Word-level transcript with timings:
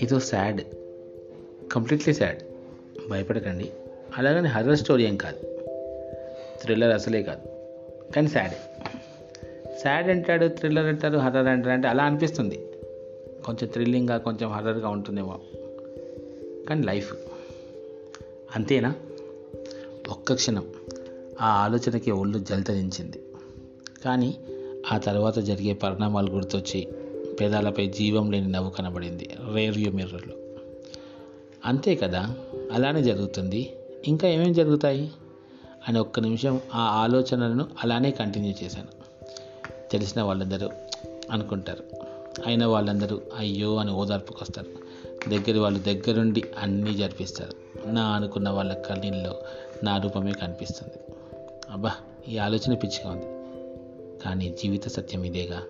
ఇదో 0.00 0.18
sad 0.18 0.60
completely 1.72 2.14
sad 2.14 2.38
భయపడకండి. 3.10 3.70
అలాగని 4.16 4.48
హర్రర్ 4.48 4.78
స్టోరీ 4.78 5.04
ఏం 5.04 5.16
కాదు. 5.16 5.38
థ్రిల్లర్ 6.62 6.90
అసలే 6.90 7.22
కాదు. 7.22 7.40
కానీ 8.12 8.28
సాడ్ 8.28 8.52
సాడ్ 9.78 10.08
అంటాడు 10.08 10.46
థ్రిల్లర్ 10.46 10.86
అంటారు 10.86 11.18
హర్రర్ 11.18 11.46
అంటారు 11.46 11.72
అంటే 11.72 11.88
అలా 11.88 12.04
అనిపిస్తుంది. 12.04 12.66
కొంచెం 13.46 13.68
థ్రిల్లింగ్గా 13.72 14.16
కొంచెం 14.16 14.50
హర్రర్గా 14.50 14.88
ఉంటుందేమో. 14.88 15.40
కానీ 16.68 16.86
లైఫ్ 16.86 17.14
అంతేనా? 18.56 18.94
ఒక్క 20.10 20.34
క్షణం. 20.34 20.66
ఆ 21.40 21.46
ఆలోచనకి 21.46 22.10
ఒళ్ళు 22.10 22.38
జలతరించింది. 22.38 23.22
కానీ 24.04 24.36
ఆ 24.92 24.98
తర్వాత 24.98 25.38
జరిగే 25.38 25.72
పరిణామాలు 25.72 26.30
గుర్తొచ్చి 26.30 26.88
పేదాలపై 27.40 27.86
జీవం 27.86 28.30
లేని 28.30 28.48
నవ్వు 28.48 28.70
కనబడింది 28.70 29.30
రేర్యూ 29.54 29.92
మిర్రర్లో. 29.92 30.34
అంతే 31.64 31.96
కదా 31.96 32.36
అలానే 32.72 33.02
జరుగుతుంది. 33.02 33.76
ఇంకా 34.06 34.28
ఏమేమి 34.28 34.54
జరుగుతాయి? 34.54 35.12
అని 35.88 35.98
ఒక్క 35.98 36.20
నిమిషం 36.20 36.60
ఆ 36.74 36.80
ఆలోచనలను 36.80 37.66
అలానే 37.82 38.10
కంటిన్యూ 38.10 38.54
చేశాను. 38.64 38.88
తెలిసిన 39.90 40.22
వాళ్ళందరూ 40.22 40.70
అనుకుంటారు. 41.30 41.84
అయిన 42.46 42.66
వాళ్ళందరూ 42.66 43.20
అయ్యో 43.36 43.76
అని 43.76 43.92
ఓదార్పుకు 43.92 44.38
వస్తారు. 44.42 44.66
దగ్గర 45.28 45.58
వాళ్ళు 45.58 45.80
దగ్గరుండి 45.80 46.44
అన్నీ 46.58 46.94
జరిపిస్తారు. 46.94 47.88
నా 47.88 48.02
అనుకున్న 48.02 48.48
వాళ్ళ 48.48 48.72
కళ్ళల్లో 48.72 49.38
నా 49.84 49.98
రూపమే 49.98 50.32
కనిపిస్తుంది. 50.32 50.94
అబ్బా 51.70 51.92
ఈ 52.28 52.38
ఆలోచన 52.38 52.74
పిచ్చిగా 52.74 53.10
ఉంది. 53.10 53.41
కానీ 54.24 54.56
జీవిత 54.62 54.88
సత్యం 54.88 55.24
ఇదేగా. 55.24 55.62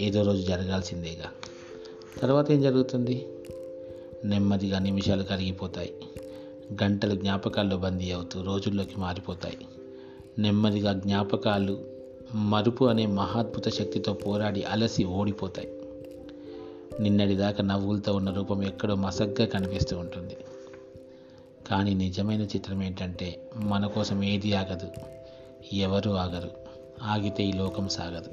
ఏదో 0.00 0.22
రోజు 0.22 0.42
జరగాల్సిందేగా. 0.42 1.30
తర్వాత 2.18 2.50
ఏం 2.50 2.62
జరుగుతుంది? 2.62 3.28
నెమ్మదిగా 4.24 4.78
నిమిషాలు 4.78 5.22
కరిగిపోతాయి. 5.22 5.94
గంటలు 6.82 7.14
జ్ఞాపకాల్లో 7.14 7.76
బందీ 7.76 8.12
అవుతూ 8.12 8.42
రోజుల్లోకి 8.42 9.00
మారిపోతాయి. 9.00 9.58
నెమ్మదిగా 10.38 10.92
జ్ఞాపకాలు 10.92 11.84
మరుపు 12.34 12.84
అనే 12.84 13.06
మహాద్భుత 13.06 13.68
శక్తితో 13.68 14.12
పోరాడి 14.12 14.62
అలసి 14.62 15.04
ఓడిపోతాయి. 15.04 15.68
నిన్నటిదాకా 17.00 17.64
నవ్వులతో 17.64 18.12
ఉన్న 18.12 18.30
రూపం 18.30 18.64
ఎక్కడో 18.64 18.94
మసగ్గా 18.94 19.46
కనిపిస్తూ 19.46 19.98
ఉంటుంది. 19.98 20.36
కానీ 21.70 21.94
నిజమైన 21.94 22.42
చిత్రం 22.42 22.82
ఏంటంటే 22.82 23.50
మన 23.56 23.86
కోసం 23.86 24.24
ఏది 24.24 24.52
ఆగదు. 24.52 24.88
ఎవరు 25.72 26.10
ఆగరు. 26.10 26.65
ఆగితే 27.02 27.44
ఈ 27.44 27.52
లోకం 27.52 27.88
సాగదు. 27.88 28.30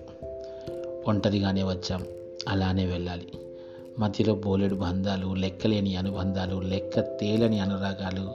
ఒంటరిగానే 1.07 1.63
వచ్చాం. 1.63 2.05
అలానే 2.47 2.85
వెళ్ళాలి. 2.85 3.27
మధ్యలో 3.99 4.35
బోలెడు 4.35 4.75
బంధాలు 4.75 5.33
లెక్కలేని 5.33 5.95
అనుబంధాలు 5.95 6.59
లెక్క 6.59 6.99
తేలని 6.99 7.59
అనురాగాలు 7.59 8.33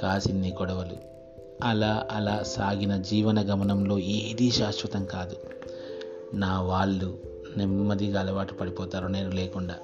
కాసిన్ని 0.00 0.50
గొడవలు. 0.50 0.96
అలా 1.62 2.06
అలా 2.10 2.42
సాగిన 2.42 2.96
జీవన 2.96 3.40
గమనంలో 3.40 3.98
ఏదీ 3.98 4.50
శాశ్వతం 4.50 5.04
కాదు. 5.04 5.36
నా 6.34 6.62
వాళ్ళు 6.62 7.18
నెమ్మదిగా 7.56 8.20
అలవాటు 8.20 8.54
పడిపోతారు 8.54 9.06
నేను 9.06 9.30
లేకుండా. 9.30 9.74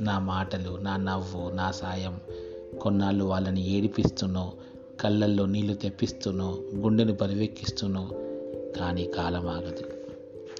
నా 0.00 0.18
మాటలు 0.18 0.76
నా 0.76 0.96
నవ్వు 0.96 1.50
నా 1.50 1.70
సాయం 1.70 2.20
కొన్నాళ్ళు 2.80 3.24
వాళ్ళని 3.24 3.70
ఏడిపిస్తున్నో 3.70 4.52
కళ్ళల్లో 5.00 5.46
నీళ్ళు 5.46 5.74
తెప్పిస్తున్నో 5.74 6.58
గుండెను 6.74 7.14
పరివెక్కిస్తున్నో 7.14 8.08
కానీ 8.78 9.04
కాలం 9.04 9.48
ఆగదు. 9.48 9.82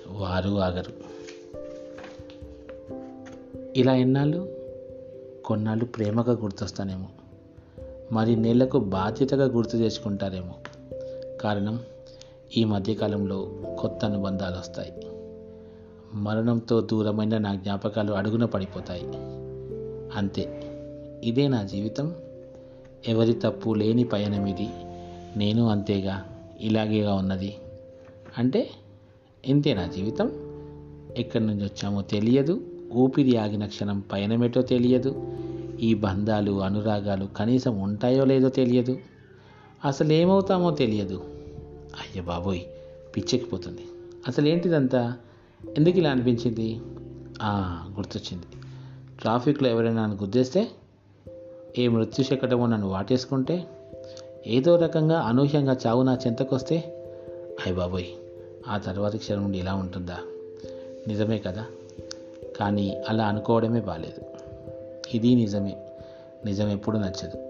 వారు 0.07 0.51
ఆగరు. 0.51 1.11
ఇలా 3.77 3.95
ఎన్నాళ్ళు? 3.95 4.49
కొన్నాళ్ళు 5.45 5.85
ప్రేమగా 5.85 6.33
గుర్తొస్తానేమో. 6.33 7.07
మరి 8.13 8.37
నెలకు 8.37 8.79
బాధ్యతగా 8.79 9.45
గుర్తు 9.45 9.77
చేసుకుంటారేమో. 9.77 10.55
కారణం 11.41 11.81
ఈ 12.57 12.65
మధ్యకాలంలో 12.65 13.51
కొత్త 13.79 14.05
అనుబంధాలు 14.05 14.59
వస్తాయి 14.59 14.93
మరణంతో 16.15 16.81
దూరమైన 16.81 17.39
నా 17.39 17.55
జ్ఞాపకాలు 17.55 18.13
అడుగున 18.13 18.45
పడిపోతాయి. 18.45 19.03
అంతే. 20.17 20.63
ఇదే 21.25 21.49
నా 21.49 21.63
జీవితం. 21.63 22.15
ఎవరి 23.09 23.35
తప్పు 23.35 23.75
లేని 23.75 24.05
పయనం 24.05 24.47
ఇది 24.47 24.69
నేను 25.37 25.71
అంతేగా 25.71 26.47
ఇలాగేగా 26.61 27.15
ఉన్నది. 27.15 27.57
అంటే 28.39 28.71
ఇంతే 29.45 29.75
నా 29.75 29.87
జీవితం. 29.87 30.33
ఎక్కడి 31.17 31.47
నుంచి 31.47 31.65
వచ్చామో 31.65 32.03
తెలియదు. 32.03 32.61
ఊపిరి 32.93 33.37
ఆగిన 33.37 33.67
క్షణం 33.67 34.03
పయనమేటో 34.13 34.63
తెలియదు. 34.63 35.37
ఈ 35.81 35.95
బంధాలు 35.95 36.63
అనురాగాలు 36.63 37.27
కనీసం 37.27 37.81
ఉంటాయో 37.81 38.25
లేదో 38.25 38.49
తెలియదు. 38.49 38.99
అసలు 39.85 40.13
ఏమవుతామో 40.13 40.71
తెలియదు. 40.71 41.25
అయ్య 41.75 42.21
బాబోయ్ 42.21 42.61
పిచ్చెక్కిపోతుంది. 43.17 43.85
అసలు 44.29 44.49
ఏంటిదంతా 44.49 45.15
ఎందుకు 45.77 45.99
ఇలా 45.99 46.11
అనిపించింది? 46.11 46.81
గుర్తొచ్చింది. 47.97 48.45
ట్రాఫిక్లో 49.21 49.69
ఎవరైనా 49.69 50.03
నన్ను 50.03 50.17
గుద్దేస్తే 50.21 50.69
ఏ 51.79 51.89
మృత్యు 51.89 52.25
చెక్కటమో 52.33 52.67
నన్ను 52.67 52.87
వాటేసుకుంటే 52.87 53.67
ఏదో 54.47 54.77
రకంగా 54.77 55.21
అనూహ్యంగా 55.21 55.77
చావు 55.87 56.03
నా 56.03 56.19
చెంతకొస్తే 56.27 57.00
అయ్య 57.67 57.73
బాబోయ్ 57.73 58.07
ఆ 58.69 58.79
తర్వాతి 58.79 59.19
క్షణం 59.19 59.43
నుండి 59.43 59.59
ఇలా 59.59 59.75
ఉంటుందా? 59.75 60.19
నిజమే 61.09 61.39
కదా. 61.39 61.67
కానీ 62.57 63.03
అలా 63.09 63.27
అనుకోవడమే 63.27 63.81
బాలేదు. 63.81 64.25
ఇది 65.15 65.35
నిజమే. 65.35 65.77
నిజం 66.45 66.69
ఎప్పుడు 66.69 66.99
నచ్చదు. 66.99 67.49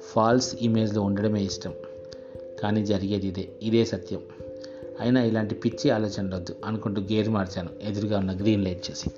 ఫాల్స్ 0.00 0.54
ఇమేజ్లో 0.54 1.02
ఉండడమే 1.02 1.42
ఇష్టం. 1.42 1.74
కానీ 2.62 2.86
జరిగేది 2.86 3.26
ఇదే. 3.26 3.48
ఇదే 3.62 3.84
సత్యం. 3.84 4.22
అయినా 5.00 5.22
ఇలాంటి 5.22 5.54
పిచ్చి 5.54 5.90
ఆలోచన 5.90 6.34
వద్దు 6.34 6.56
అనుకుంటూ 6.64 7.02
గేర్ 7.02 7.28
మార్చాను. 7.28 7.70
ఎదురుగా 7.82 8.18
ఉన్న 8.18 8.36
గ్రీన్ 8.36 8.64
లైట్ 8.64 8.90
చేసి. 8.90 9.10